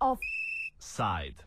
[0.00, 1.44] Offside.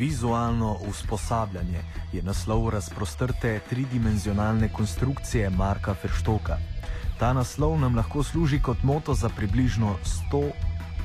[0.00, 1.80] Vizualno usposabljanje
[2.12, 6.56] je naslov razprostrte tridimenzionalne konstrukcije Marka Ferštoka.
[7.18, 9.96] Ta naslov nam lahko služi kot moto za približno
[10.32, 10.40] 100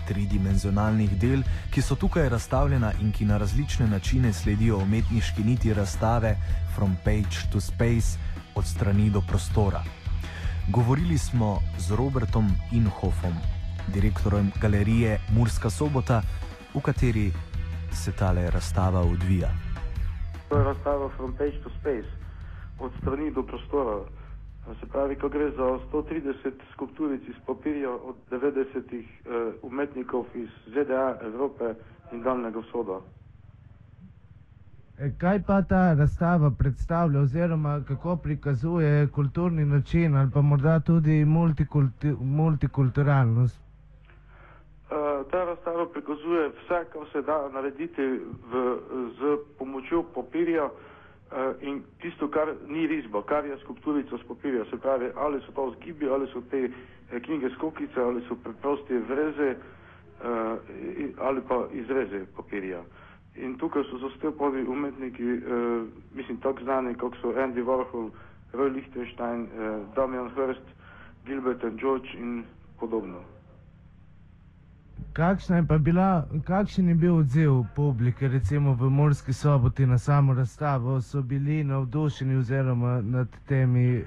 [0.07, 6.37] tridimenzionalnih del, ki so tukaj razstavljena in ki na različne načine sledijo umetniški niti razstave
[6.75, 8.15] From Page to Space,
[8.55, 9.83] od strani do prostora.
[10.69, 13.35] Govorili smo z Robertom Inhofom,
[13.93, 16.21] direktorjem galerije Murska sobota,
[16.75, 17.31] v kateri
[17.95, 19.49] se tale razstava odvija.
[20.49, 22.09] To je razstava From Page to Space,
[22.79, 23.97] od strani do prostora.
[24.79, 31.19] Se pravi, ko gre za 130 skulpturic iz papirja od 90 uh, umetnikov iz ZDA,
[31.21, 31.73] Evrope
[32.11, 32.99] in Daljnega vzhoda.
[34.97, 41.25] E, Kaj pa ta razstava predstavlja, oziroma kako prikazuje kulturni način, ali pa morda tudi
[41.25, 43.64] multikulti, multikulturalnost?
[46.05, 48.01] Prikazuje vse, kar se da narediti
[48.51, 48.77] v,
[49.17, 54.65] z pomočjo papirja uh, in tisto, kar ni risba, kar je skulpturica z papirja.
[54.69, 58.99] Se pravi, ali so to zgibi, ali so te eh, knjige skokice, ali so preproste
[59.09, 62.83] vreze uh, ali pa izreze papirja.
[63.35, 68.11] In tukaj so zastopani umetniki, uh, mislim, tako znani, kot so Andy Warhol,
[68.53, 70.69] Roy Lichtenstein, uh, Damian Hirst,
[71.25, 72.43] Gilbert and George in
[72.79, 73.25] podobno.
[75.15, 80.33] Kakšna je pa bila, kakšen je bil odziv publike, recimo v Murski soboti na samo
[80.33, 84.03] razstavo, so bili navdušeni oziroma nad temi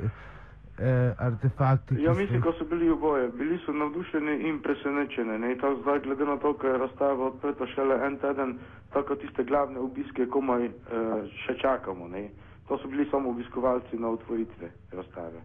[0.78, 1.94] eh, artefakti?
[2.02, 3.28] Ja, mislim, da so bili oboje.
[3.28, 5.38] Bili so navdušeni in presenečeni.
[5.38, 5.56] Ne?
[5.56, 8.58] Tako zdaj, glede na to, da je razstava odprta šele en teden,
[8.92, 10.72] tako tiste glavne obiske komaj uh,
[11.46, 12.08] še čakamo.
[12.08, 12.28] Ne?
[12.68, 15.40] To so bili samo obiskovalci na otvoritve razstave.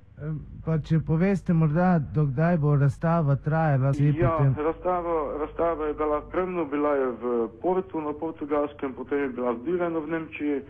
[0.66, 4.56] Pa če poveste morda, dokdaj bo razstava trajala, Ja, potem...
[4.66, 9.64] razstava, razstava je bila spremno, bila je v Portu na portugalskem, potem je bila v
[9.66, 10.62] Dürenu v Nemčiji,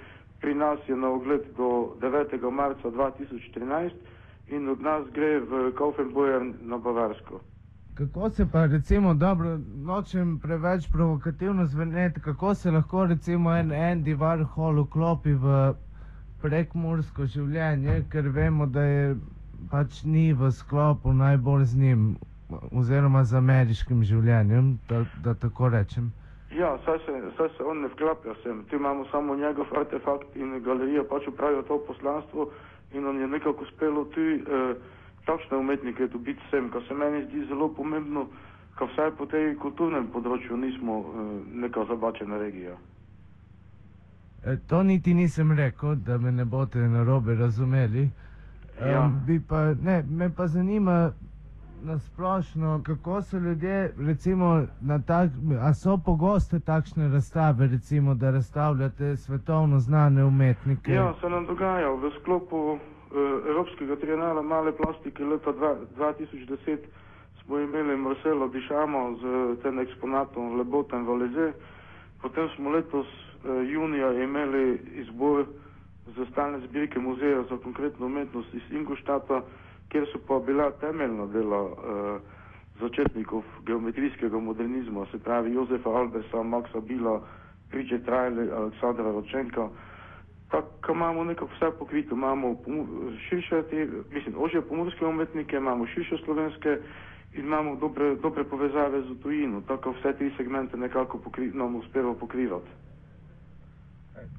[0.41, 2.51] pri nas je na ogled do 9.
[2.51, 3.91] marca 2013
[4.47, 7.39] in od nas gre v Kaufenbojen na Bavarsko.
[7.93, 14.17] Kako se pa recimo, dobro, nočem preveč provokativno zveneti, kako se lahko recimo en Andy
[14.17, 15.73] Warhol vklopi v
[16.43, 19.15] prekmursko življenje, ker vemo, da je
[19.71, 22.01] pač ni v sklopu najbolj z njim
[22.71, 26.11] oziroma z ameriškim življenjem, da, da tako rečem.
[26.53, 28.63] Ja, saj se, saj se on ne vklaplja sem.
[28.69, 32.49] Tu imamo samo njegov artefakt in galerija pač upravijo to poslanstvo
[32.93, 34.75] in on je nekako uspelo tu eh,
[35.25, 38.27] takšne umetnike dobiti sem, kar se meni zdi zelo pomembno,
[38.77, 41.31] kar vsaj po tej kulturnem področju nismo eh,
[41.65, 42.77] neka zabačena regija.
[44.45, 48.09] E, To niti nisem rekel, da me ne boste narobe razumeli.
[48.79, 49.11] Em, Ja.
[49.27, 51.11] bi pa, ne, me pa zanima
[51.83, 54.49] nasplošno, kako so ljudje, recimo,
[54.81, 55.29] na tak,
[55.61, 60.91] a so pogoste takšne razstave, recimo, da razstavljate svetovno znane umetnike.
[60.93, 62.79] Ja, se nam dogaja v sklopu eh,
[63.49, 66.77] Evropskega trienala male plastike leta dva, 2010
[67.35, 69.23] smo imeli Marcelo Dišamo z
[69.61, 71.51] tem eksponatom Leboten Valeze,
[72.23, 75.45] potem smo letos eh, junija imeli izbor
[76.15, 79.41] za stalne zbirke muzeja za konkretno umetnost iz Ingolštata,
[79.89, 82.19] kjer so pa bila temeljna dela eh,
[82.79, 87.21] začetnikov geometrijskega modernizma, se pravi Jozefa Albersa, Maxa Bila,
[87.71, 89.67] Priče Trajle, Aleksandra Ročenka.
[90.51, 92.55] Tako imamo nekako vse pokrito, imamo
[93.29, 93.63] širše,
[94.11, 96.79] mislim, ožje pomorske umetnike, imamo širše slovenske in
[97.35, 102.69] imamo dobre, dobre povezave z tujino, tako vse tri segmente nekako pokri, nam uspeva pokrivati.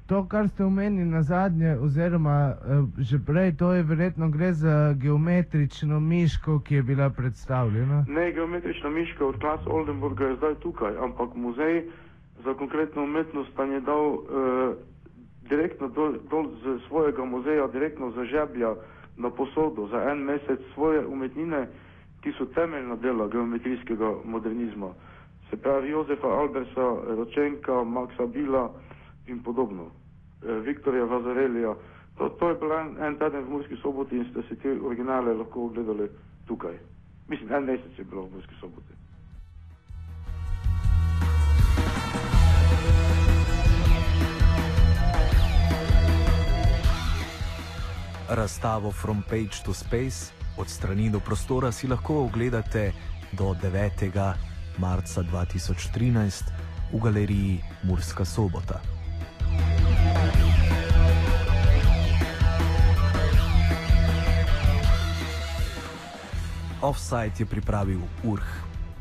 [0.07, 4.93] To, kar ste omenili na zadnje, oziroma eh, že prej, to je verjetno gre za
[4.93, 8.05] geometrično miško, ki je bila predstavljena.
[8.07, 11.83] Ne, geometrična miška od klas Oldenburga je zdaj tukaj, ampak muzej
[12.43, 14.75] za konkretno umetnost pa je dal eh,
[15.49, 18.75] direktno dol, dol z svojega muzeja, direktno za žeblja
[19.17, 21.67] na posodo za en mesec svoje umetnine,
[22.25, 24.87] ki so temeljna dela geometrijskega modernizma,
[25.49, 26.85] se pravi Jozefa Albersa,
[27.17, 28.71] Ročenka, Maxa Bila
[29.27, 29.83] in podobno,
[30.41, 31.75] e, Viktorja Vazarelija.
[32.17, 35.33] To, to je bil en, en teden v Murski soboti in ste si te originale
[35.33, 36.09] lahko ogledali
[36.47, 36.79] tukaj.
[37.27, 38.93] Mislim, en mesec je bilo v Murski soboti.
[48.29, 52.93] Razstavo From Page to Space od strani do prostora si lahko ogledate
[53.31, 54.33] do 9.
[54.77, 56.43] marca 2013
[56.93, 58.81] v galeriji Murska sobota.
[66.81, 68.64] Offside je pripravil Urh.